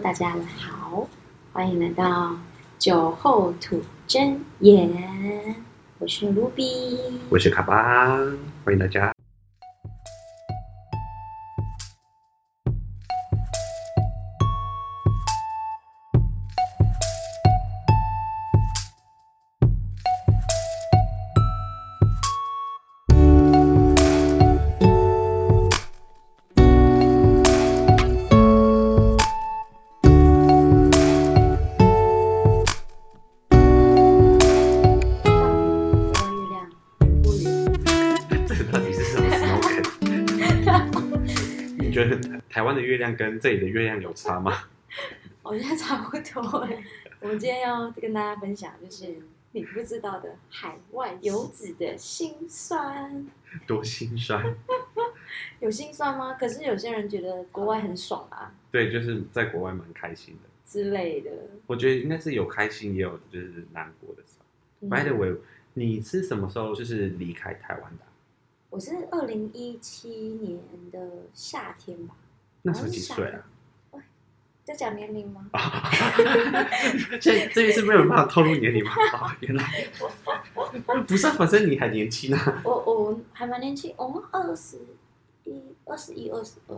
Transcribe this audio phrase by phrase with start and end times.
[0.00, 1.08] 大家好，
[1.52, 2.36] 欢迎来到
[2.78, 4.90] 酒后吐真言，
[5.98, 6.98] 我是 Ruby。
[7.30, 8.16] 我是卡巴，
[8.64, 9.13] 欢迎大家。
[42.94, 44.52] 月亮跟这里的月亮有差吗？
[45.42, 46.84] 我觉得差不多哎。
[47.20, 49.16] 我们今天要跟大家分享，就是
[49.50, 53.26] 你不知道的海外游子的心酸。
[53.66, 54.54] 多心酸。
[55.58, 56.34] 有心酸吗？
[56.34, 60.48] 可是有些人觉得国外很爽啊对，就是在国外蛮开心的。
[60.64, 61.30] 之类的。
[61.66, 64.44] 我觉得应该是有开心，也有就是难过的时候。
[64.82, 65.34] 嗯 By the way，
[65.72, 68.12] 你是什么时候就是离开台湾的啊？
[68.70, 70.60] 我是二零一七年
[70.92, 71.00] 的
[71.32, 72.14] 夏天吧。
[72.66, 73.44] 那时候几岁啊？
[74.64, 75.46] 在讲年龄吗？
[77.20, 78.92] 现在 这边是没有办法透露年龄吗？
[79.12, 79.86] 哦，原来
[81.06, 82.62] 不是啊，反正你还年轻啊。
[82.64, 84.78] 我我还蛮年轻，我们二十
[85.44, 86.76] 一、二十一、二十二。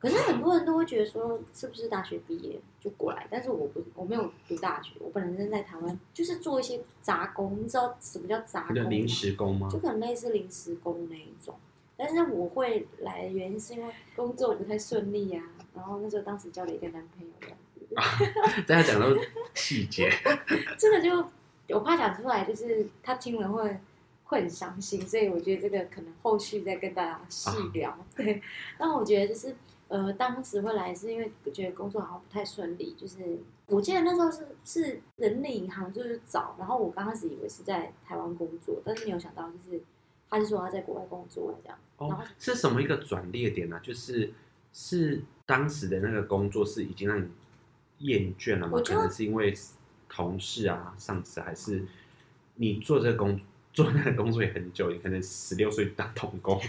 [0.00, 3.28] 可是很多人都会觉得说，是不是大学毕业就过来？
[3.30, 7.56] 但是我不，我没有读大学，我本人是在台湾，就是做一些杂工。
[7.62, 9.78] 你知道什么叫杂工临时工吗就？
[9.78, 11.54] 可能类似临时工那一种。
[11.96, 15.42] 但是我会来的原因是因为工作不太顺利呀、
[15.74, 19.06] 然后那时候当时交了一个男朋友这样子， 大家讲到
[19.54, 20.10] 细节，
[20.78, 21.24] 这个就
[21.74, 23.76] 我怕讲出来，就是他听了会
[24.24, 27.96] 会很伤心，所以我觉得这个可能后续再跟大家细聊。
[28.14, 28.42] 对，
[28.78, 29.54] 但我觉得就是
[29.88, 39.80] 呃，当时会来是因为我觉得工作好像不太顺利，就是我记得那时候是是人力银行就是找，然后我刚开始以为是在台湾工作，但是没有想到就是
[40.28, 44.32] 他是说他在国外工作这样，哦，是什么一个转捩点呢、就是
[44.72, 47.28] 是当时的那个工作是已经让你
[47.98, 48.80] 厌倦了吗？
[48.84, 49.54] 可能是因为
[50.08, 51.84] 同事啊、上司，还是
[52.56, 53.40] 你做这个工
[53.72, 56.60] 做那个工作也很久，你可能十六岁当童工。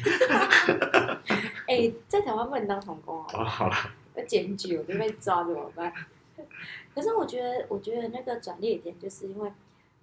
[1.68, 3.76] 哎、在台湾不能当童工哦，哦，好了，
[4.16, 5.92] 要检举我就被抓怎么办？
[6.96, 9.52] 可是我觉得，我觉得那个转捩点就是因为，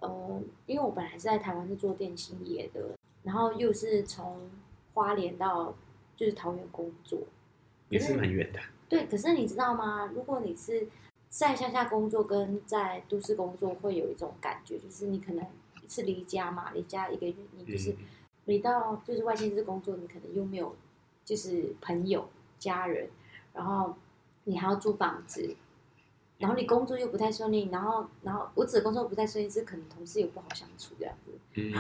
[0.01, 2.91] 呃，因为我本来是在台湾是做电信业的，
[3.25, 4.49] 然后又是从
[4.93, 5.75] 花莲到
[6.17, 7.19] 就是桃园工作，
[7.89, 8.61] 也是蛮远的。
[8.89, 9.07] 对。
[9.07, 10.07] 可是你知道吗？
[10.15, 10.87] 如果你是
[11.29, 15.45] 在乡下工作跟在都市工作，会有一种感觉，就是你可能
[15.89, 17.97] 是离家嘛，离家一个月，你就是嗯，
[18.45, 20.77] 你到就是外县市工作，你可能又没有
[21.25, 23.09] 就是朋友、家人，
[23.53, 23.97] 然后
[24.45, 25.57] 你还要租房子，
[26.39, 31.73] 然后你工作又不太顺利，然后然后我指的工作不太顺利是可能同事也不好相处这样子， 嗯，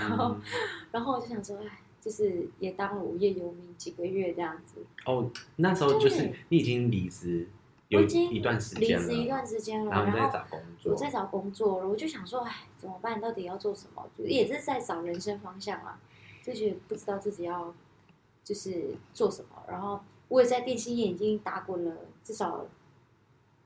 [0.92, 4.76] 然后我就想说，哎，就是也当了无业游民几个月这样子，
[5.06, 7.48] 哦，那时候就是你已经离职
[7.88, 13.21] 有我已经一段时离间了，职一段时间了，然后在找工作，我在找工作了，我就想说，哎，怎么办？
[13.21, 14.03] 到底要做什么？
[14.16, 16.00] 就也是在找人生方向啊，
[16.42, 17.75] 就觉得不知道自己要
[18.44, 19.48] 就是做什么。
[19.69, 21.92] 然后我也在电信业已经打滚了
[22.22, 22.65] 至少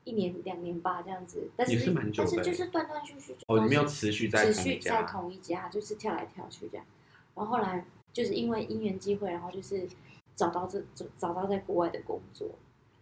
[0.09, 1.49] 一年两年吧，这样子。
[1.55, 6.85] 但是也是蛮久的但是就是断断续续，哦，你没有持续在持续在同一家，同一家，就是跳来跳去这样。
[7.35, 9.87] 然后后来就是因为因缘机会，然后就是
[10.35, 12.49] 找到这找找到在国外的工作。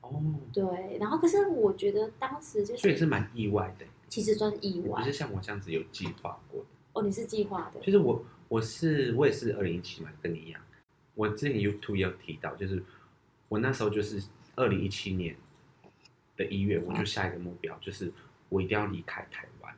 [0.01, 0.22] 哦，
[0.53, 6.67] 对，然后可是我觉得当时就是所以是蛮意外的，其实算是意外不是像我这样子有计划过的。
[6.94, 10.62] 哦，你是计划的，就是我我是我也是二零一七嘛，跟你一样。
[11.16, 12.84] 我之前 YouTube 也有提到，就是
[13.50, 14.22] 我那时候就是
[14.56, 15.35] 二零一七年
[16.37, 18.09] 的一月，我就下一个目标，就是
[18.47, 19.75] 我一定要离开台湾，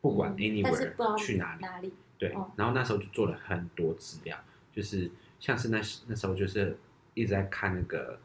[0.00, 1.60] 不管 anywhere 去哪里。
[1.60, 1.92] 哪里。
[2.18, 4.34] 对哦，然后那时候就做了很多资料，
[4.72, 6.74] 就是像是那那时候就是
[7.12, 8.18] 一直在看那个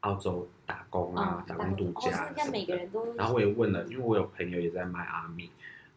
[0.00, 2.88] 澳洲打工啊，打工度哦，假什么的。
[3.16, 5.48] 然后我也问了，因为我有朋友也在卖阿米，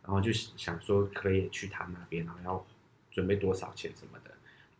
[0.03, 2.65] 然后就想说可以去他那边，然后要
[3.09, 4.29] 准备多少钱什么的。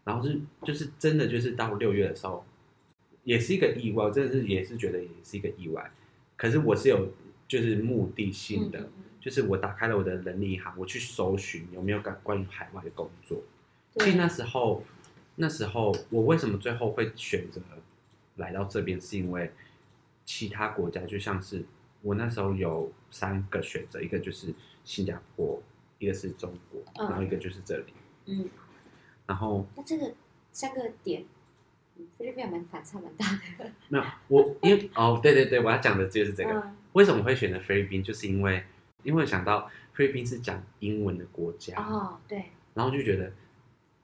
[0.04, 2.46] 然后是就是真的就是到六月的时候，
[3.24, 5.92] 也是一个意外，我真的是也是觉得也是一个意外。
[6.38, 7.12] 可是我是有
[7.48, 13.42] 就是目的性的，嗯嗯就是我打开了我的人力银行，我去搜寻有没有关关于海外的工作。
[13.94, 14.84] 对其实那时候，
[15.36, 17.60] 那时候我为什么最后会选择
[18.36, 19.52] 来到这边，是因为
[20.24, 21.66] 其他国家就像是
[22.02, 25.62] 我那时候有三个选择，一个就是新加坡，
[26.00, 27.94] 一个是中国，嗯然后一个就是这里。
[28.28, 28.50] 嗯，
[29.26, 30.14] 然后那这个
[30.52, 31.26] 三个点，嗯
[32.18, 33.26] 菲律宾还蛮反差蛮大
[33.58, 33.72] 的。
[33.90, 36.52] 没有我，因为哦，对对对，我要讲的就是这个。
[36.52, 38.02] 嗯为什么会选择菲律宾？
[38.02, 38.64] 就是因为
[39.04, 43.32] 因为想到菲律宾是讲英文的国家，哦，对，然后就觉得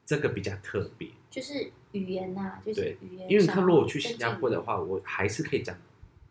[0.05, 1.09] 这个比较特别。
[1.31, 3.31] 就是语言呐、就是语言。
[3.31, 5.75] 因为你看，如果我去新加坡的话，我还是可以讲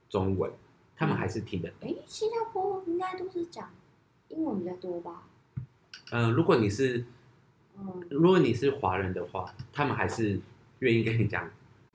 [0.09, 0.53] 中文，
[0.97, 1.91] 他嗯们还是听得懂。
[1.91, 3.69] 哎，新加坡应该都是讲
[4.29, 5.25] 英文比较多吧？
[6.13, 7.05] 嗯、如果你是
[7.77, 10.39] 嗯，如果你是华人的话，他们还是
[10.83, 11.49] 愿意跟你讲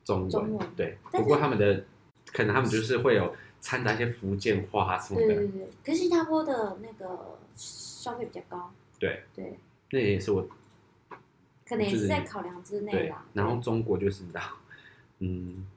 [0.04, 0.30] 中文。
[0.30, 1.84] 中文对，不过他们的
[2.32, 5.28] 可能他们就是会有掺杂一些福建话啊什么的。
[5.28, 5.68] 对对对。
[5.84, 9.58] 可是新加坡的那个消费比较高，对，对，
[9.92, 10.48] 那也是我
[11.66, 13.26] 可能也是是在考量之内对啦。。
[13.34, 14.42] 然后中国就是你知道，
[15.20, 15.68] 嗯，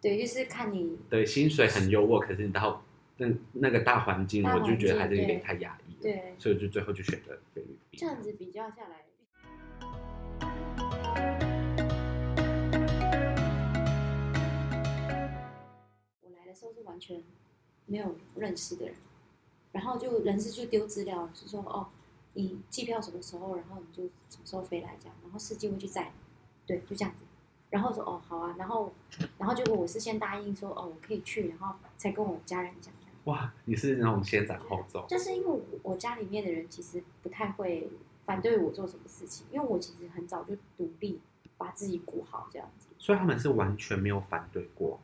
[0.00, 2.82] 对，就是看你对，薪水很优渥，可是你到
[3.16, 5.98] 那那个大环境，大我就觉得还是有点太压抑了。
[6.02, 8.06] 对所以我就最后就选择菲律宾这。
[8.06, 9.04] 样子比较下来。
[16.58, 17.22] 时候是完全
[17.86, 18.94] 没有认识的人，
[19.72, 21.86] 然后就人事就丢资料，是说哦，
[22.34, 26.12] 你机票什么时候，然后你就什么时候飞来这样，然后司机会去载你，
[26.66, 27.24] 对，就这样子。
[27.70, 28.92] 然后说哦好啊，然后
[29.36, 32.92] 然后结果我是先答应说哦我可以去，然后才跟我家人讲。
[33.24, 37.86] 哇，你是那种先斩后奏，就是因为我我家里面的人其实不太会
[38.24, 41.20] 反对我做什么事情，因为我其实很早就独立
[41.58, 42.88] 把自己顾好这样子。
[42.98, 44.98] 所以他们是完全没有反对过，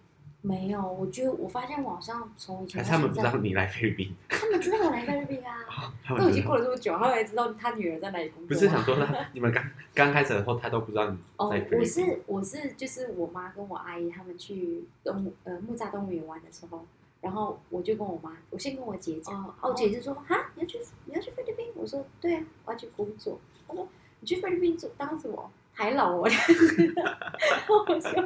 [0.46, 4.14] 没有，我觉得我发现网上从以前还是他们不知道你来菲律宾？
[4.29, 5.64] 他们知道我来菲律宾啊，
[6.05, 8.49] 他们都已经过了这么久，他们还知道他女儿在哪里工作。
[8.49, 9.64] 不是想说他你们刚
[9.94, 11.79] 刚开始的时候，他都不知道你哦在，菲律宾。
[11.79, 16.85] 我是我是就是我妈跟我阿姨他们去动物呃木栅动物园玩的时候，
[17.23, 23.41] 然后我就跟我妈，我先跟我姐讲，哦哦，我姐就说哈你要去你要去菲律宾，我说对啊，我要去工作。
[23.67, 23.88] 她说
[24.20, 25.50] 你去菲律宾做当什么？
[25.75, 28.23] 海老哦，然后我说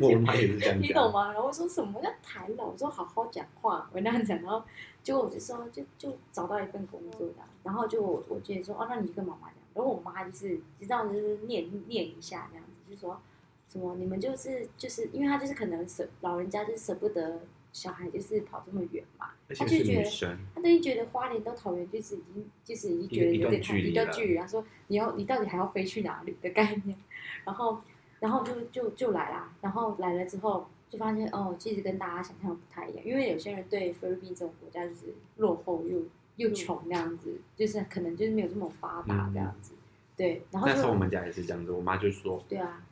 [0.00, 0.82] 我妈也是这样讲。
[0.82, 1.32] 你懂吗？
[1.32, 2.64] 然后我说什么叫台老？
[2.66, 4.62] 我说好好讲话，我那样讲，然后
[5.02, 13.20] 结果我就说就就找到一份工作这样，然后就我我姐说哦，那你就跟妈妈讲，然后我妈就是就这样就是念念一下这样子，就说
[13.68, 17.40] 什么你们就是就是因为她就是可能舍老人家就是舍不得
[17.76, 26.96] 小孩就是跑这么远嘛，他就觉得，他等于觉得花莲到桃园就是已经就是已经觉得有点太一段距离他说你要你到底还要飞去哪里的概念，
[27.44, 27.82] 然后
[28.18, 36.02] 然后就就就来啦，然后来了之后就发现哦，其实跟大家想象的不太一样，因为有些人对菲律宾这种国家就是落后又
[36.36, 39.74] 又穷那样子，就是可能就是没有这么发达这样子，
[40.16, 42.82] 对，然后那时候我们家也是这样子，我妈就说对啊，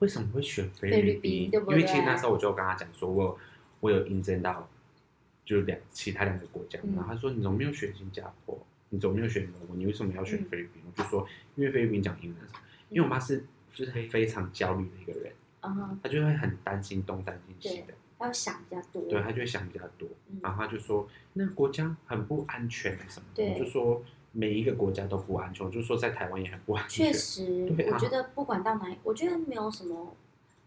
[0.00, 1.42] 为什么会选菲菲律律宾？
[1.42, 3.38] 宾对不因为其实那时候我就跟她讲说，我有
[3.82, 4.68] 我有应征到
[5.44, 8.56] 就是两其他两个国家，嗯然后他说你怎么没有选新加坡？
[8.90, 9.74] 你怎么没有选美国？
[9.74, 10.80] 你为什么要选嗯菲律宾？
[10.86, 11.26] 我就说
[11.56, 12.38] 因为菲律宾讲英文，
[12.90, 13.44] 因为我妈是
[13.74, 15.32] 就是非常焦虑的一个人，
[16.00, 24.00] 她就会很担心东担心西的，要想比较多，对，她就会想比较多，嗯然后她就说那个国家很不安全什么的，就说
[24.30, 30.14] 每一个国家都不安全，我就说在台湾也很不安全确，实，啊我觉得不管到哪一，我觉得没有什么，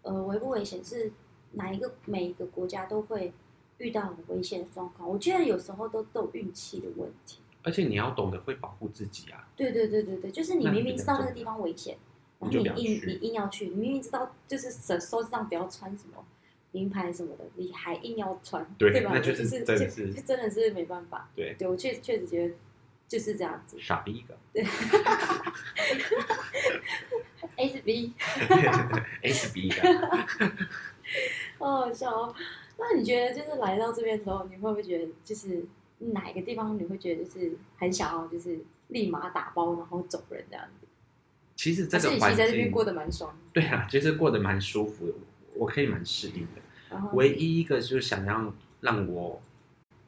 [0.02, 1.12] 呃，危不危险是
[1.56, 3.34] 哪一个每一个国家都会
[3.80, 5.10] 遇到很危险的状况。
[5.10, 7.40] 我觉得有时候都都有运气的问题。
[7.64, 9.48] 而且你要懂得会保护自己啊。
[9.56, 11.98] 对对对对对，就是你明明知道那个地方危险，
[12.40, 16.24] 然你后你硬你硬要去，你明明知道就是手手指上不要穿什么
[16.72, 18.70] 名牌什么的，你还硬要穿，吧？
[18.78, 21.28] 对那就就是是真的就是就真的是没办法。
[21.36, 22.54] 对，对我确确实觉得
[23.08, 23.78] 就是这样子。
[23.80, 24.38] 傻逼一个
[27.84, 28.14] B。
[29.24, 29.82] S B 一个。
[31.60, 32.36] 好好笑哦。
[32.78, 35.66] 那你觉得就是来到这边之后，你会不会觉得就是
[36.00, 38.60] 哪一个地方你会觉得就是很想要就是
[38.90, 40.88] 立马打包然后走人这样子？
[41.56, 43.38] 其实这个环境，实在这边过得蛮爽的？
[43.62, 45.14] 对啊，其实过得蛮舒服的，
[45.56, 46.62] 我可以蛮适应的。
[47.14, 49.42] 唯一一个就是想要让我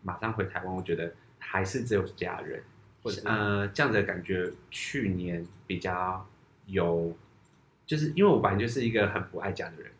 [0.01, 2.61] 马上回台湾，我觉得还是只有家人，
[3.01, 4.51] 或者呃这样子的感觉。
[4.69, 6.25] 去年比较
[6.65, 7.13] 有，
[7.85, 9.91] 就是因为我本来就是一个很不爱家的人，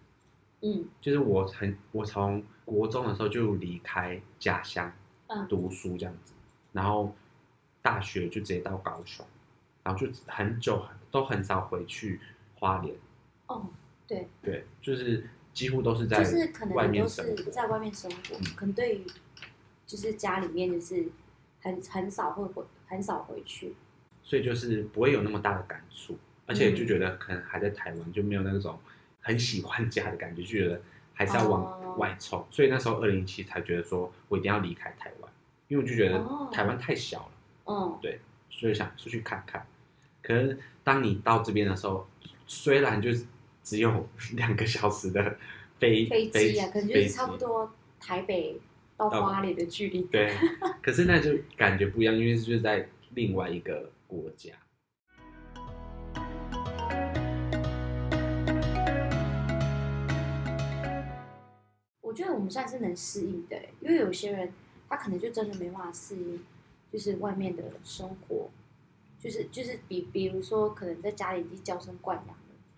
[0.62, 4.92] 嗯就是我很我从国中的时候就离开家乡
[5.28, 6.34] 嗯读书这样子，
[6.72, 7.16] 然后
[7.82, 9.26] 大学就直接到高雄，
[9.84, 12.20] 然后就很久很都很少回去
[12.56, 12.96] 花莲，
[13.48, 13.68] 哦，
[14.08, 17.38] 对，对，就是几乎都是在就是可外能你都面生活。
[17.38, 19.06] 是在外面生活嗯，可能对于
[19.86, 21.08] 就是家里面就是
[21.62, 23.76] 很很少会回很少回去。
[24.24, 28.78] 所以就是不会有那么大的感触，而且就觉得可能还在台湾就没有那种
[29.28, 30.82] 很喜欢家的感觉，就觉得
[31.14, 32.48] 还是要哦往外冲。
[32.50, 35.30] 所以那时候二零一七才觉得说我一定要离开台湾，
[35.68, 37.32] 因为我就觉得哦台湾太小了，
[37.66, 39.68] 嗯，对所以想出去看看。
[40.22, 42.08] 可是当你到这边的时候，
[42.48, 43.26] 虽然就是
[43.64, 45.38] 只有两个小时的
[45.78, 47.70] 飞飞机啊，可能就是差不多
[48.00, 48.58] 台北
[48.96, 50.04] 到到花莲的距离。
[50.04, 50.34] 对，
[50.82, 54.54] 可是那就感觉不一样，因为就是在另外一个国家。
[62.18, 64.52] 觉得我们算是能适应的欸，因为有些人
[64.90, 66.44] 他可能就真的没办法适应，
[66.92, 68.50] 就是外面的生活，
[69.20, 72.34] 就是就是比比如说可能在家里已经娇生惯养了，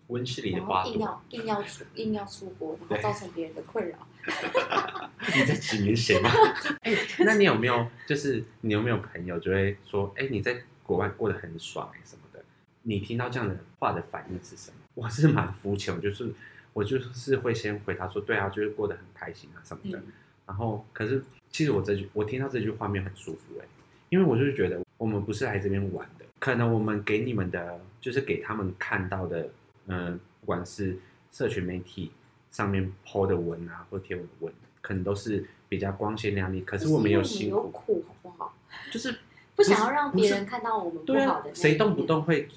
[0.08, 3.98] 温室里的然花硬要硬要出硬要出国，然后造成别人的困扰。
[5.34, 6.30] 你在指明谁吗？
[6.82, 12.44] 哎、那你有没有就是你有没有朋友就会说，哎、你在国外过得很爽哎、什么的？
[12.84, 14.78] 你听到这样的话的反应是什么？
[14.96, 16.34] 我是蛮肤浅，我就是
[16.80, 19.98] 我就是会先回答说，对啊，就是过得很开心啊什么的。
[20.00, 20.04] 嗯
[20.50, 23.66] 然后，可是其实我这句我听到这句话没有很舒服哎、
[24.10, 29.48] 因为我就是觉得我们不是来这边玩的，可能我们给你们的就是给他们看到的，
[29.86, 30.98] 嗯、不管是
[31.32, 32.12] 社群媒体
[32.50, 38.56] 上面 PO 的文啊或贴文的文，可能都是比较光鲜亮丽，可是我们有辛有苦，苦，好不好？
[38.92, 39.14] 就是
[39.56, 42.48] 不想要让别人看到我们不好的谁动不动会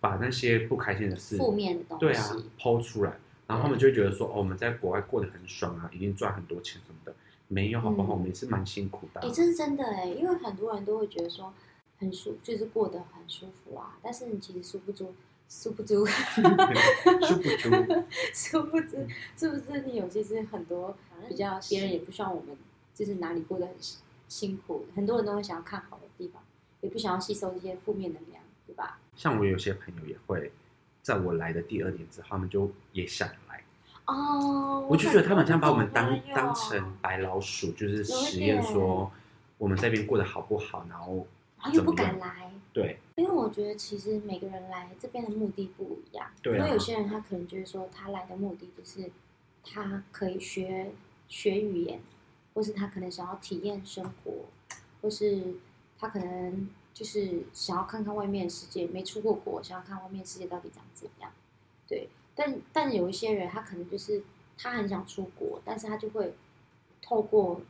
[0.00, 2.00] 把那些不开心的事负面的东西。
[2.00, 3.12] 对啊抛出来，
[3.48, 7.12] 然后他们就会觉得说，哦，我们在国外过得很爽啊，已经赚很多钱什么的，
[7.48, 8.10] 没有好不好？
[8.10, 11.52] 嗯我们也是蛮辛苦的啊、哎、这是真的哎，因为很多人都会觉得说
[11.98, 15.06] 很舒，就是过得很舒服啊，但是你其实殊不知，
[15.48, 15.94] 殊不知
[17.24, 20.94] 殊不知，殊不知，是不是你有些是很多
[21.28, 22.54] 比较别人也不希望我们
[22.94, 26.42] 就是哪里过得很辛辛苦，很多人都会想要看好的地方，
[26.82, 29.00] 也不想要吸收一些负面能量，对吧？
[29.16, 30.52] 像我有些朋友也会，
[31.08, 33.64] 在我来的第二年之后，他们就也想来，
[34.04, 39.10] 哦，我就觉得他们这样把我们当当成白老鼠，就是实验说
[39.56, 41.26] 我们这边过得好不好，然后
[41.62, 42.98] 然后又不敢来，对。
[43.16, 46.58] 因为我觉得其实每个人来这边的目的不一样，对啊。
[46.58, 49.10] 因为有些人他可能就是说他来的目的就是
[49.64, 50.90] 他可以学
[51.26, 52.02] 学语言，
[52.52, 54.44] 或是他可能想要体验生活，
[55.00, 55.54] 或是
[55.98, 61.30] 他可能就是想要看看外面的世界，没出过国，想要看外面世界到底长怎样。
[61.86, 64.24] 对，但但有一些人他可能就是
[64.56, 66.34] 他很想出国，但是他就会
[67.00, 67.60] 透过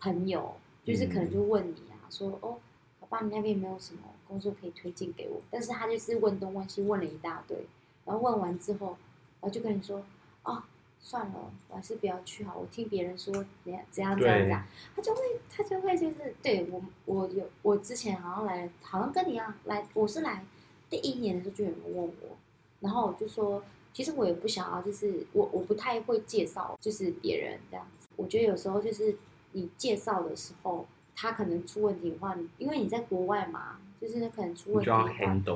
[0.00, 2.58] 朋友，就是可能就问你啊，说哦。
[3.00, 5.40] 我爸，你那边有没有什么工作可以推荐给我？
[5.50, 7.66] 但是他就是问东问西，问了一大堆，
[8.06, 8.96] 然后问完之后，
[9.40, 10.02] 然后就跟你说，
[10.42, 10.62] 哦，
[11.04, 12.56] 算了，我还是不要去好。
[12.58, 13.32] 我听别人说
[13.62, 14.64] 怎样怎样怎样怎样，
[14.96, 20.44] 他就会他就会就是对我我有我之前好像来，好像跟你一样来，我是来
[20.88, 22.36] 第一年的时候就有人问我，
[22.80, 28.08] 然后我就说，其实我也不想要，就是我我不太会介绍，就是别人这样子。
[28.16, 29.16] 我觉得有时候就是
[29.52, 30.86] 你介绍的时候。
[31.16, 35.08] 他可能出问题的话，因为你在国外嘛，就是可能出问题的话，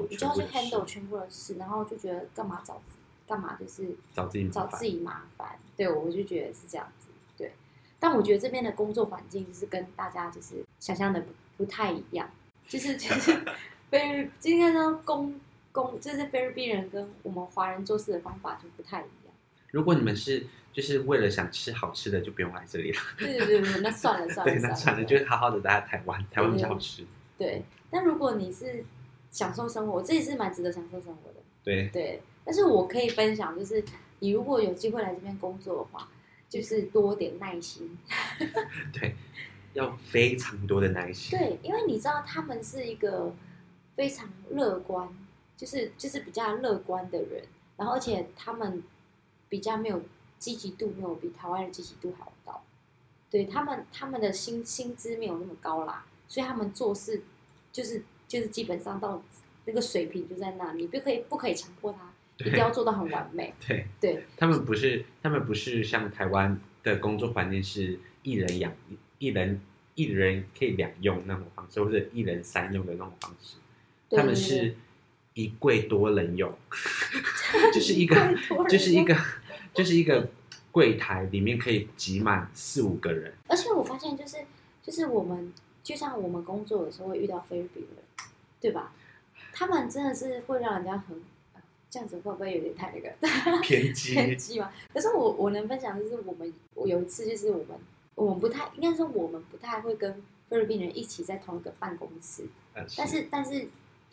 [0.08, 2.80] 你就要去 handle 全部的事，然后就觉得干嘛找
[3.28, 5.58] 干嘛就是找自己麻烦找自己麻烦。
[5.76, 7.08] 对，我就觉得是这样子。
[7.36, 7.52] 对，
[8.00, 12.28] 但我觉得这边的工作环境就是跟大家就是想象的不不太一样，
[12.66, 13.38] 就是就是
[13.90, 15.38] 菲律，今天呢工
[15.70, 19.34] 工就是菲律宾人跟我们华人做事的方法就不太一样。
[19.70, 22.98] 如果你们是就是为了想吃好吃的，就不用来这里了。
[23.18, 27.04] 对对对对，那算了 算了对，那算了，就是好好的待在台湾，台湾比较好吃。
[27.36, 28.84] 对，但如果你是
[29.30, 31.36] 享受生活，这也是蛮值得享受生活的。
[31.62, 33.84] 对，对，但是我可以分享，就是
[34.20, 36.08] 你如果有机会来这边工作的话，
[36.48, 37.98] 就是多点耐心。
[38.90, 39.14] 对，
[39.74, 41.38] 要非常多的耐心。
[41.38, 43.34] 对，因为你知道他们是一个
[43.94, 45.06] 非常乐观，
[45.58, 47.44] 就是就是比较乐观的人，
[47.76, 48.82] 然后而且他们
[49.50, 50.00] 比较没有
[50.38, 52.62] 积极度，没有比台湾的积极度还要高。
[53.28, 57.24] 对他们，他们的薪薪资没有那么高啦，所以他们做事
[57.70, 59.22] 就是就是基本上到
[59.66, 62.07] 那个水平就在那，里不可以不可以强迫他
[62.38, 63.52] 一定要做到很完美。
[63.66, 68.72] 对，对，他们不是，他们不是像台湾的工作环境是一人养
[69.18, 69.60] 一人
[69.94, 73.56] 一人可以两用那种方式，或者一人三用的那种方式。
[74.10, 74.74] 他们是
[75.34, 76.52] 一柜多人用，
[77.72, 78.16] 就是一个
[78.68, 79.16] 就是一个
[79.74, 80.28] 就是一个
[80.72, 83.32] 柜台里面可以挤满四五个人。
[83.46, 84.36] 而且我发现，就是
[84.82, 85.52] 就是我们，
[85.82, 88.04] 就像我们工作的时候会遇到菲律宾人，
[88.60, 88.92] 对吧？
[89.52, 91.22] 他们真的是会让人家很，呃
[91.90, 93.10] 这样子会不会有点太那个
[93.62, 94.70] 偏激偏激嘛？
[94.92, 97.66] 可是我我能分享的是我们，我有一次就是我们
[98.14, 103.68] 我们不太应该说我们不太会跟菲律宾人一起在同一个办公室，呃但是但是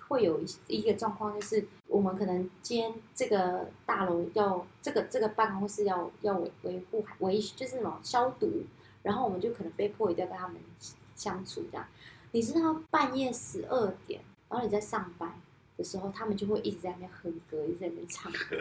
[0.08, 8.64] 会有一一个状况，就是我们可能今天这个大楼要这个这个办公室要要维维护维就是那种消毒，
[9.04, 10.58] 然后我们就可能被迫一定要跟他们
[11.16, 11.88] 相处这样。
[12.32, 15.34] 你知道半夜十二点，然后你在上班，
[15.78, 18.58] 的时候，他们就会一直在那边哼歌，一直在那边唱歌。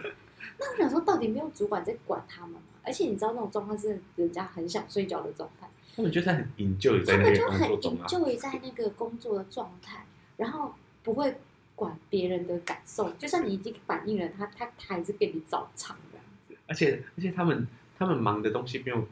[0.59, 2.61] 那我想说，到底没有主管在管他们吗？
[2.83, 5.67] 而且你知道那种状况是人家很想睡觉的状态，
[5.97, 10.05] 他们就在很 enjoy 在他那个工们就很 enjoy 在那个工作的状态，
[10.37, 11.35] 然后不会
[11.75, 16.55] 管别人的感受，就算你已经反映了他，他他还是给你照唱这样子。
[16.67, 17.67] 而且而且他们
[17.99, 19.07] 他们忙的东西没有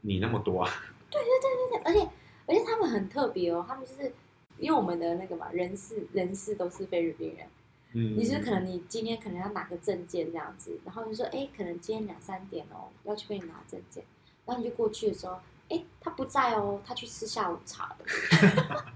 [0.00, 0.70] 你那么多啊。
[1.10, 2.10] 对对对对对，而且
[2.46, 4.12] 而且他们很特别哦，他们就是
[4.60, 7.46] 因为我们的那个嘛人事人事都是菲律宾人，
[7.94, 14.04] 嗯，你是可能你今天可能要拿个证件这样子，然后就说哎，可能今天两三点哦要去给你拿证件，
[14.46, 18.04] 然后你就过去的时候，哎，他不在哦，他去吃下午茶了。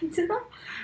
[0.00, 0.40] 你知道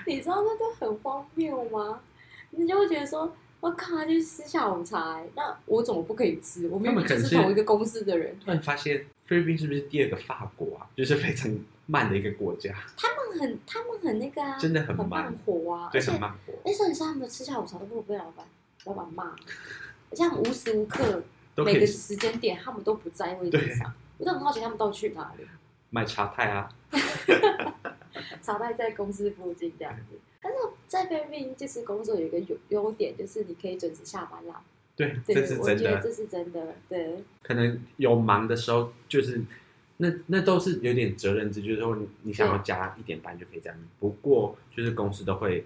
[0.07, 2.03] 你知道那个很荒谬吗？
[2.51, 3.35] 你就会觉得说。
[3.61, 6.69] 我靠，他去吃下午茶、欸，那我怎么不可以吃？
[6.69, 8.39] 我明明就是同一个公司的人。
[8.39, 10.87] 突然发现菲律宾是不是第二个法国啊？
[10.97, 11.51] 就是非常
[11.87, 16.53] 慢的一个国家，他们很，他们很那个啊，真的很很慢活啊，对，很慢活。
[16.65, 18.47] 那时候你说他们吃下午茶都不会被老板
[18.85, 19.35] 老板骂，
[20.13, 21.23] 这样无时无刻
[21.57, 25.47] 每个时间点他们都不在位置上，我都很好奇他们都去哪里。
[25.91, 26.69] 买茶太啊，
[28.43, 34.61] 茶太在公司附近这样子，但是在菲律宾就是工作有一个优优点，就是你可以准时下班啦。
[34.97, 36.01] 对，对这是，真的。
[36.01, 39.43] 这是真的，对可能有忙的时候，就是
[39.97, 43.79] 那那都是有点责任制，就是说你你想要加一点班就可以这样。
[43.99, 45.65] 不过就是公司都会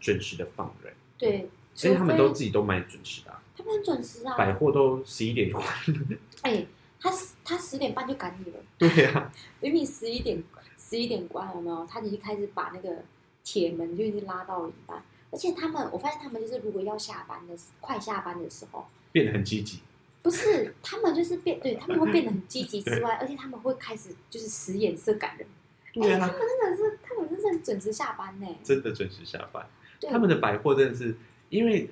[0.00, 6.16] 准时的放人，对，所以他们都自己都蛮准时的啊、他们很准时啊，百货都十一点就关了。
[6.42, 6.66] 哎，
[6.98, 7.10] 他
[7.44, 8.58] 他十点半就赶你了。
[8.78, 10.42] 对呀、明明十一点
[10.78, 11.86] 十一点关了没有？
[11.86, 13.02] 他已经开始把那个
[13.44, 19.80] 铁门就已经拉到一半，而且他们，我发现他们就是如果要下班的时快下班的时候，变得很积极。
[20.22, 25.46] 不是他们就是变，对他们会变得很积极之外，而且他们会开始就是使眼色感人。
[25.94, 28.46] 对啊哎他，们真的是，他们真的是准时下班呢。
[28.62, 29.66] 真的准时下班。
[29.98, 31.16] 对他们的百货真的是，
[31.48, 31.88] 因为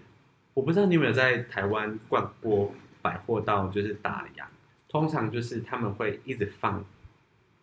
[0.52, 4.45] 我不知道你有没有在台湾逛过百货到就是打烊，
[4.88, 6.85] 通常就是他们会一直放，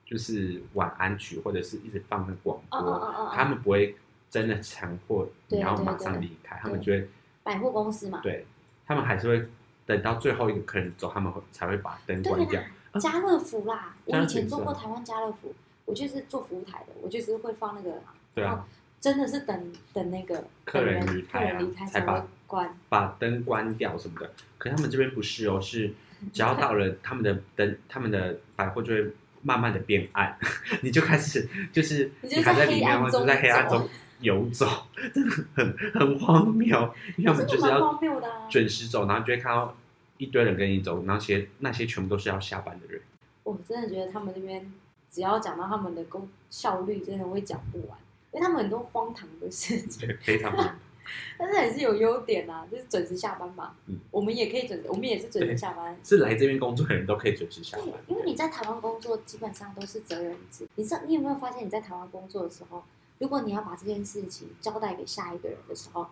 [0.05, 3.95] 就是晚安曲或者是一直放那广播，他们不会
[4.35, 7.07] 真的强迫你要马上离开，他们就会
[7.41, 8.45] 百货公司嘛，对，
[8.85, 9.47] 他们还是会
[9.85, 12.61] 等到最后一个客人走，他们会才会把灯关掉。，
[12.99, 17.97] 家乐福啦，我以前做过台湾家乐福，我就是做服务台的，我就是会放那个，
[18.33, 18.63] 对啊然后
[18.99, 22.77] 真的是等等那个客人离开啊离开才把关。
[22.89, 24.29] 把灯关掉什么的。
[24.57, 25.93] 可是他们这边不是哦，是
[26.33, 30.37] 只要到了他们的灯，他们的百货就会慢慢的变暗，
[30.83, 33.87] 你就开始就是你还在里面的话，暗中就在黑暗中
[34.19, 34.65] 游走，
[35.13, 36.93] 真的很很荒谬。
[37.17, 38.49] 因为他们真的蛮就是要！
[38.49, 39.75] 准时走，然后就会看到
[40.17, 43.01] 一堆人跟你走，那些那些全部都是要下班的人。
[43.43, 44.71] 我真的觉得他们那边
[45.11, 47.97] 只要讲到他们的工效率，真的会讲不完，
[48.31, 50.75] 因为他们很多荒唐的事情，对，非常棒。
[51.37, 53.75] 但是还是有优点啊，就是准时下班嘛。
[53.85, 55.95] 嗯我们也可以准时，我们也是准时下班。
[56.03, 60.67] 是来这边工作的人都可以准时下班，，因为你在台湾工作基本上都是责任制。
[60.73, 62.83] 你知道，你有没有发现你在台湾工作的时候，
[63.19, 66.07] 如果你要把这件事情交代给下一个人的时候，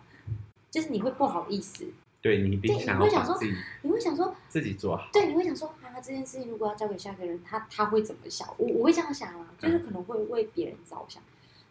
[0.70, 1.86] 就是你会不好意思，
[2.22, 5.08] 对你一定对想你会想说要把自己你会想说，自己做好。
[5.12, 8.48] 对，你会想说啊，这件事情如果要交给下一个人，他他会怎么想？
[8.56, 11.22] 我我会这样想啊，就是可能会为别人着想。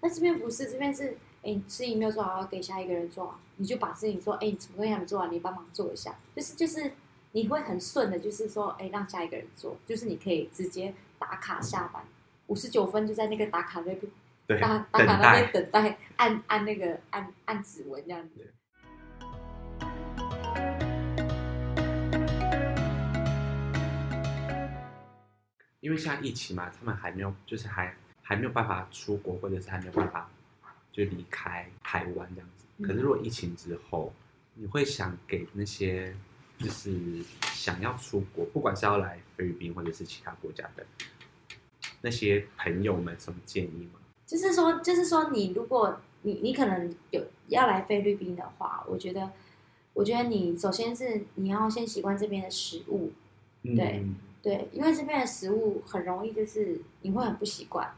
[0.02, 6.92] 那这边不是，这边是，哎，你事情没有做好，要给下一个人做啊，你就把事情说，哎，你什么东西还没做完，你帮忙做一下，就是就是
[7.32, 12.04] 你会很顺的，就是说，哎，让下一个人做，就是你可以直接打卡下班，
[12.48, 14.02] 五十九分就在那个打卡那边
[14.46, 15.52] 对，等卡 那边待。
[15.52, 18.54] 等待，按按那个按按指纹这样子。
[25.80, 30.30] 因为现在疫情嘛，他们还没有，就是还还没有办法出国，或者是还没有办法
[30.94, 32.66] 就离开台湾这样子。
[32.78, 34.14] 嗯可是如果疫情之后，
[34.56, 36.16] 你会想给那些
[36.58, 40.86] 就是想要出国，不管是要来菲律宾或者是其他国家的
[42.02, 44.00] 那些朋友们什么建议吗？
[44.26, 49.30] 就是说，就是说，你如果你你可能有要来菲律宾的话，我觉得，
[49.94, 53.12] 我觉得你首先是你要先习惯这边的食物，
[53.64, 57.94] 对嗯，对，因为这边的食物很容易就是你会很不习惯，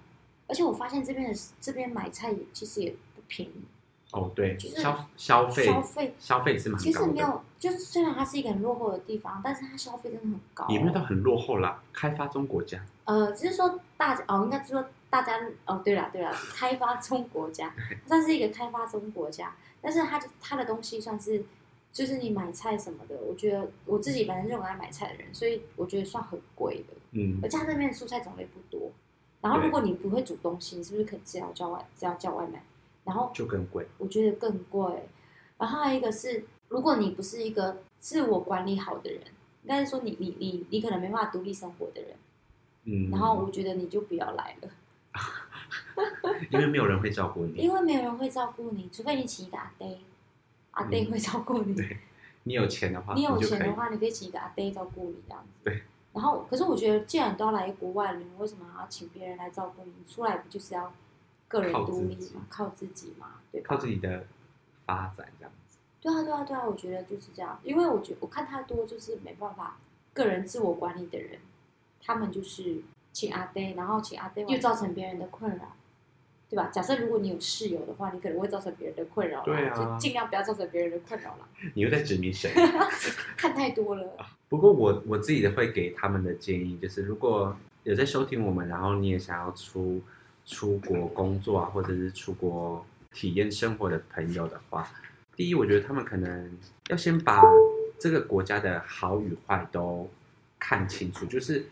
[0.47, 3.63] 而且我发现这边的这边买菜也其实也不便宜，
[4.11, 12.83] 哦，对，就是消消费消费消费是蛮其实，没有，就是虽然它是一个很落后的地方，但是它消费真的很高，也没有到很落后啦，开发中国家。
[13.05, 21.43] 呃，只是说大家哦，应该是说大家哦，对了对了，开发中国家，它 算是一个开发中国家，但是它它的东西算是，
[21.93, 28.91] 就是你买菜什么的，我觉得我自己本身就很爱买菜的人，所以我觉得算很贵的，嗯而，且它这边的蔬菜种类不多。
[29.41, 32.63] 然后如果你不会煮东西，你是不是可以只要叫外只要叫外卖？
[33.03, 33.85] 然后就更贵。
[33.99, 35.07] 我觉得更贵。
[35.57, 39.21] 然后还有一个是，如果你不是一个自我管理好的人，
[39.63, 42.11] 应该是说你你你你可能没办法独立生活的人，
[42.85, 44.69] 嗯，然后我觉得你就不要来了，
[46.51, 49.97] 因为没有人会照顾你，因为没有人会照顾你，除非你请一个阿爹，
[50.71, 51.73] 阿爹会照顾你。
[51.73, 51.97] 嗯对
[52.47, 55.49] 你有钱的话，你有就可以钱的话，你可以请一个阿爹照顾你这样子。
[55.63, 55.81] 对。
[56.13, 59.91] 然后，可是我觉得，既然都要来国外了，你为什么还要请别人来照顾你？
[60.07, 60.93] 出来不就是要
[61.47, 63.67] 个人独立嘛，靠自己嘛，对吧？
[63.67, 64.27] 靠自己的
[64.85, 65.77] 发展这样子。
[65.99, 67.59] 对啊，对啊，对啊，我觉得就是这样。
[67.63, 69.77] 因为我觉我看太多就是没办法
[70.13, 71.39] 个人自我管理的人，
[71.99, 72.81] 他们就是
[73.15, 75.73] 请阿爹，然后请阿爹又造成别人的困扰，
[76.49, 76.69] 对吧？
[76.69, 81.47] 假设如果你有室友的话，你可能会造成别人的困扰啦，对啊就尽量不要造成别人的困扰了。
[81.73, 82.51] 你又在指明谁？
[83.37, 84.17] 看太多了，
[84.49, 90.01] 不过我我自己的会给他们的建议就是，如果有在收听我们，然后你也想要出
[90.45, 94.91] 出国工作啊，或者是出国体验生活的朋友的话，
[95.37, 96.57] 第一，我觉得他们可能
[96.89, 97.41] 要先把
[97.97, 100.09] 这个国家的好与坏都
[100.59, 101.25] 看清楚。
[101.25, 101.65] 就是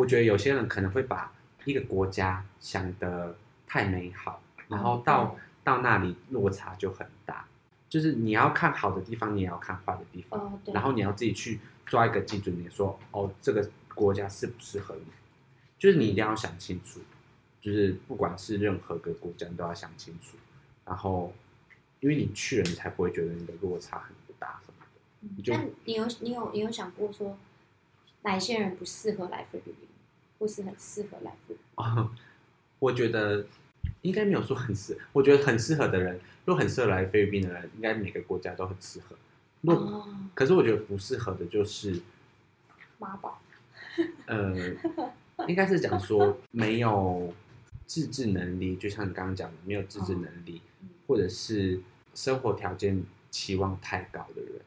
[0.00, 1.30] 我觉得有些人可能会把
[1.66, 3.36] 一个国家想得
[3.66, 7.46] 太美好，然后到、到那里落差就很大。
[7.86, 10.40] 就是你要看好的地方，你也要看坏的地方。
[10.40, 15.02] 哦，对，然后你要自己去抓一个基准点，说哦，这个国家适不适合你，
[15.78, 17.00] 就是你一定要想清楚，
[17.60, 20.38] 就是不管是任何个国家，你都要想清楚。
[20.86, 21.32] 然后，
[21.98, 25.52] 因为你去了，你才不会觉得你的落差很大什么的。
[25.52, 27.36] 那你有你有你有想过说，
[28.22, 29.88] 哪些人不适合来菲律宾，
[30.40, 31.84] 或是很适合来菲律宾？
[31.84, 32.10] 哦，
[32.78, 33.46] 我觉得
[34.00, 39.14] 应该没有说很适，我觉得很适合的人，如果很适合来菲律宾的人，应该每个国家都很适合。
[39.72, 42.00] 哦，可是我觉得不适合的就是
[42.98, 43.38] 妈宝，
[44.24, 44.56] 呃，
[45.46, 47.34] 应该是讲说没有
[47.84, 51.80] 自制能力，就像你刚刚讲的，没有自制能力，嗯或者是
[52.14, 54.60] 生活条件期望太高的人。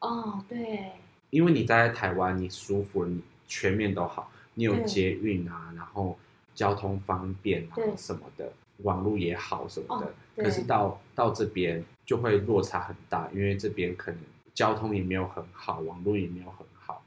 [0.00, 0.92] 哦，对，
[1.30, 6.18] 因为你待在台湾，你舒服了，你全面都好，你有对捷运啊，然后
[6.54, 10.06] 交通方便啊什么的，网络也好什么的。
[10.06, 14.20] 哦可是到到这边就会落差很大，因为这边可能
[14.52, 17.02] 交通也没有很好，网络也没有很好。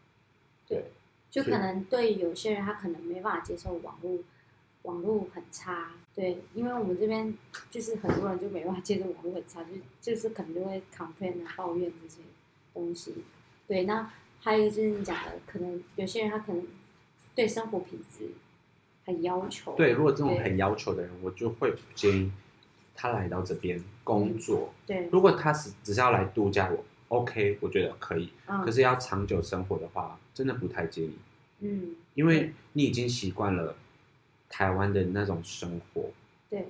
[0.67, 0.85] 对，
[1.29, 4.17] 就可能对有些人他可能没办法接受网络，
[4.81, 7.31] 网络很差，对，因为我们这边
[7.69, 9.69] 就是很多人就没办法接受网络很差，就
[10.01, 12.21] 就是可能就会 complain 啊抱怨这些
[12.73, 13.13] 东西，
[13.67, 16.65] 对，那还有就是你讲的，可能有些人他可能
[17.39, 18.31] 对生活品质
[19.05, 22.29] 很要求，对，如果这种很要求的人，我就会不建议
[22.93, 24.73] 他来到这边工作。
[24.85, 28.29] 对，如果他是只是要来度假，我 OK，我觉得可以。
[28.47, 31.17] 嗯，可是要长久生活的话，真的不太建议，
[31.61, 33.73] 嗯，因为你已经习惯了
[34.49, 36.09] 台湾的那种生活。
[36.49, 36.67] 对，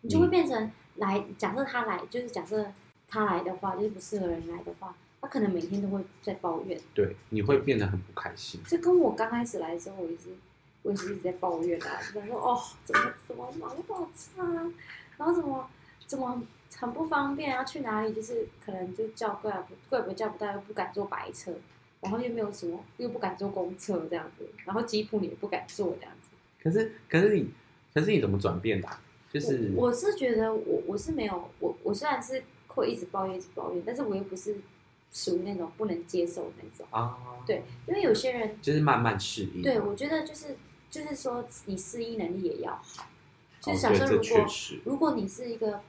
[0.00, 2.72] 你就会变成来，假设他来，就是假设
[3.06, 6.80] 他来的话，就是不适合人来的话，他可能每天都会在抱怨。
[6.94, 8.60] 对，你会变得很不开心。
[8.66, 10.28] 这跟我刚开始来的时候，我也是，
[10.82, 14.72] 我也是一直在抱怨啊，就在说哦，怎么怎么网络好差啊，
[15.16, 15.68] 然后怎么
[16.06, 16.42] 怎么
[16.76, 21.52] 很不方便，要去哪里就是可能就叫 Grab Grab 叫不到，又不敢坐白车，
[22.00, 26.28] 然后又没有什么，又不敢坐公车这样子，然后吉普你也不敢坐这样子。
[26.62, 27.50] 可是，可是你，
[27.94, 29.00] 可是你怎么转变的啊、
[29.32, 34.56] 就是我我是觉得我我是没有我我虽然是会一直抱怨一直抱怨，但是我又不是
[35.12, 36.86] 属于那种不能接受的那种。
[36.90, 39.62] 啊，对，因为有些人就是慢慢适应。
[39.62, 40.56] 对，我觉得就是
[40.90, 43.06] 就是说，你适应能力也要好。
[43.60, 44.46] 就是想说，如果、
[44.84, 45.80] 如果你是一个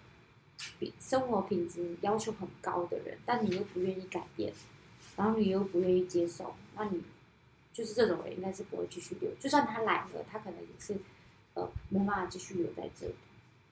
[0.80, 4.51] 比生活品质要求很高的人，但你又不愿意改变，
[5.15, 7.03] 然后你又不愿意接受，那你
[7.71, 9.30] 就是这种人应该是不会继续留。
[9.39, 10.97] 就算他来了，他可能也是
[11.53, 13.13] 呃没办法继续留在这里，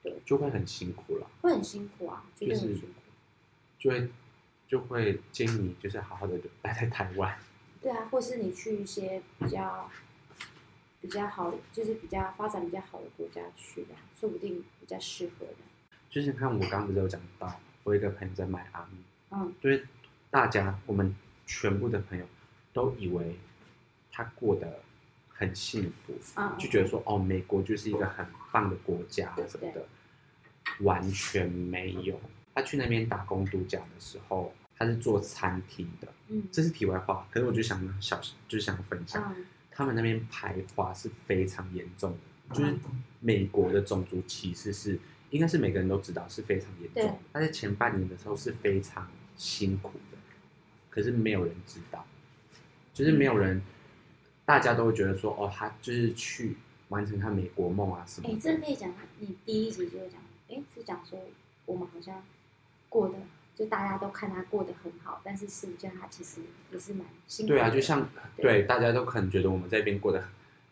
[0.04, 2.94] 对就会很辛苦了，会很辛苦啊，绝对就是很辛苦。
[3.80, 4.08] 就会
[4.66, 7.36] 就会建议你就是好好的待在台湾。
[7.80, 9.88] 对啊，或是你去一些比较
[11.00, 15.54] 比较好，就是比较发展比较好的国家去的，说不定比较适合的。
[16.10, 18.98] 就是你看，我刚刚不是有讲到，我有一个朋友在买阿密，
[19.30, 19.86] 嗯，就是
[20.30, 21.14] 大家我们
[21.46, 22.26] 全部的朋友
[22.72, 23.36] 都以为
[24.10, 24.80] 他过得
[25.28, 29.86] 很幸福，嗯就觉得说哦，美国就是一个很棒的国家什么的，
[30.80, 32.18] 完全没有。
[32.56, 37.28] 他去那边打工度假的时候，他是做餐厅的，嗯这是题外话。
[37.30, 42.12] 可是我就想小，就想分享，嗯他们那边排华是非常严重
[42.48, 42.74] 的，就是
[43.20, 47.18] 美国的种族歧视是，应该是每个人都知道是非常严重的。
[47.30, 50.16] 他在前半年的时候是非常辛苦的，
[50.88, 52.06] 可是没有人知道，
[52.94, 53.60] 就是没有人，
[54.46, 56.56] 大家都会觉得说，哦，他就是去
[56.88, 58.40] 完成他美国梦啊什么哎、的。
[58.40, 61.20] 这可以讲，你第一集就会讲，哎、是讲说
[61.66, 62.22] 我们好像
[62.96, 63.14] 过得
[63.54, 66.40] 就大家都看他过得很好，但是实际上他其实
[66.72, 67.58] 也是蛮辛苦的。
[67.58, 70.24] 对啊，就像对对大家都可能觉得我们这边过得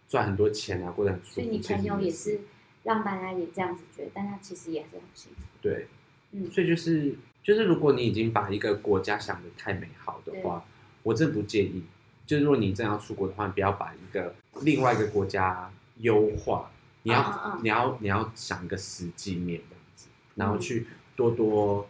[0.09, 1.35] 赚很多钱啊，过得很舒服。
[1.35, 2.41] 所以你朋友也是是
[2.83, 5.43] 让大家也这样子觉得，但他其实也是很辛苦。
[5.61, 5.87] 对，
[6.33, 10.65] 嗯，所以就是就是，如果你已经把一个国家想的太美好的话，
[11.03, 11.85] 我真不介意。
[12.27, 16.71] 就是如果你真要出国的话，不要把一个另外一个国家优化，
[17.03, 21.87] 你要、你要你要想一个实际面这样子，然后嗯去多多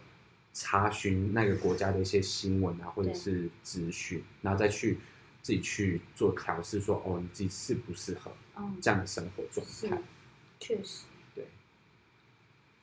[0.57, 4.97] 查询那个国家的一些新闻啊，或者是资讯，然后再去
[5.41, 10.01] 自己去做调试，说哦，你自己适不适合嗯，这样的生活状是态。，
[10.57, 11.49] 确实，对，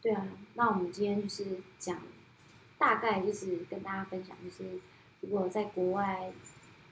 [0.02, 0.28] 对啊。
[0.52, 1.46] 那我们今天就是
[1.78, 2.02] 讲，
[2.76, 4.78] 大概就是跟大家分享，就是
[5.22, 6.30] 如果在国外，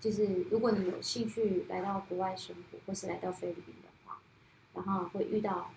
[0.01, 4.19] 就是如果你有兴趣来到国外生活，或是来到菲律宾的话，
[4.73, 5.71] 然后会遇到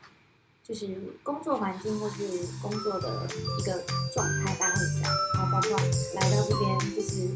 [0.66, 0.88] 就是
[1.24, 2.16] 工作环境或是
[2.62, 3.28] 工作的
[3.60, 5.78] 一个状态大概会这样，然后包括
[6.16, 7.28] 来到这边就是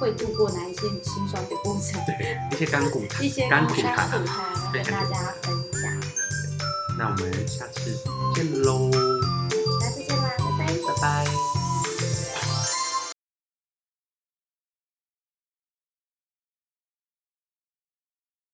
[0.00, 4.18] 会度过哪一些很心酸的过程，对，一些干股谈一些干苦甘谈啊。
[4.20, 6.00] 苦谈，跟大家分享。
[6.98, 7.92] 那我们下次
[8.34, 9.05] 见喽。